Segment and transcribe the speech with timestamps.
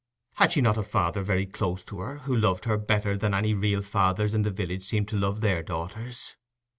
[0.33, 3.53] Had she not a father very close to her, who loved her better than any
[3.53, 6.33] real fathers in the village seemed to love their daughters?